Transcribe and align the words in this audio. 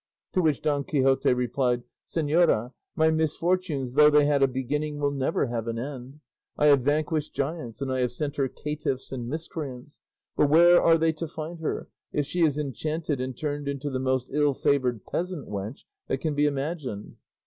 To 0.33 0.41
which 0.41 0.63
Don 0.63 0.83
Quixote 0.83 1.31
replied, 1.31 1.83
"Señora, 2.07 2.71
my 2.95 3.11
misfortunes, 3.11 3.93
though 3.93 4.09
they 4.09 4.25
had 4.25 4.41
a 4.41 4.47
beginning, 4.47 4.97
will 4.97 5.11
never 5.11 5.45
have 5.45 5.67
an 5.67 5.77
end. 5.77 6.21
I 6.57 6.65
have 6.65 6.81
vanquished 6.81 7.35
giants 7.35 7.83
and 7.83 7.91
I 7.93 7.99
have 7.99 8.11
sent 8.11 8.37
her 8.37 8.47
caitiffs 8.47 9.11
and 9.11 9.29
miscreants; 9.29 9.99
but 10.35 10.49
where 10.49 10.81
are 10.81 10.97
they 10.97 11.11
to 11.11 11.27
find 11.27 11.59
her 11.59 11.87
if 12.11 12.25
she 12.25 12.41
is 12.41 12.57
enchanted 12.57 13.21
and 13.21 13.37
turned 13.37 13.67
into 13.67 13.91
the 13.91 13.99
most 13.99 14.31
ill 14.33 14.55
favoured 14.55 15.05
peasant 15.05 15.47
wench 15.47 15.81
that 16.07 16.17
can 16.19 16.33
be 16.33 16.47
imagined?" 16.47 17.17